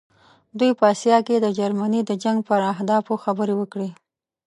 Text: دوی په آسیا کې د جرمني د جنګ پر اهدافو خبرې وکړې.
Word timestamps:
دوی 0.59 0.71
په 0.79 0.83
آسیا 0.93 1.17
کې 1.27 1.35
د 1.39 1.47
جرمني 1.57 2.01
د 2.05 2.11
جنګ 2.23 2.37
پر 2.47 2.59
اهدافو 2.73 3.13
خبرې 3.23 3.53
وکړې. 3.57 3.89